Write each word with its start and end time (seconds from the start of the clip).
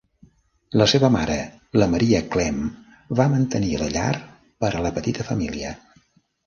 La 0.81 0.87
seva 0.93 1.09
mare, 1.15 1.35
la 1.81 1.89
Maria 1.93 2.23
Clemm, 2.37 2.65
va 3.21 3.29
mantenir 3.37 3.73
la 3.85 3.93
llar 3.99 4.11
per 4.65 4.75
a 4.81 4.87
la 4.89 4.97
petita 4.99 5.31
família. 5.33 5.81